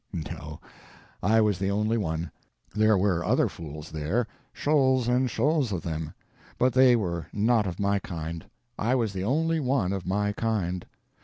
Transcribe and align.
No, 0.31 0.59
I 1.21 1.41
was 1.41 1.59
the 1.59 1.69
only 1.69 1.95
one. 1.95 2.31
There 2.73 2.97
were 2.97 3.23
other 3.23 3.47
fools 3.47 3.91
there—shoals 3.91 5.07
and 5.07 5.29
shoals 5.29 5.71
of 5.71 5.83
them—but 5.83 6.73
they 6.73 6.95
were 6.95 7.27
not 7.31 7.67
of 7.67 7.79
my 7.79 7.99
kind. 7.99 8.43
I 8.79 8.95
was 8.95 9.13
the 9.13 9.23
only 9.23 9.59
one 9.59 9.93
of 9.93 10.07
my 10.07 10.31
kind. 10.31 10.87